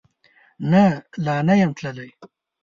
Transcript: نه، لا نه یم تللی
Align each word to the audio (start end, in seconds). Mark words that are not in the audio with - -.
نه، 0.71 0.83
لا 1.25 1.35
نه 1.47 1.53
یم 1.61 1.71
تللی 1.77 2.09